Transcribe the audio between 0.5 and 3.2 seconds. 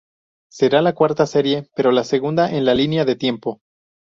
Será la cuarta serie, pero la segunda en la línea de